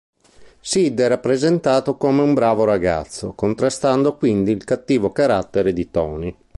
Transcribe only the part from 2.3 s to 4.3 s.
bravo ragazzo, contrastando